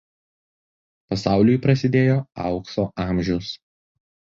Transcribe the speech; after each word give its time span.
Pasauliui 1.11 1.61
prasidėjo 1.67 2.17
Aukso 2.47 2.89
amžius. 3.07 3.55